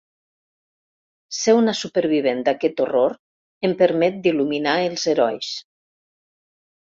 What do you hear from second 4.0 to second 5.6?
d’il·luminar els herois.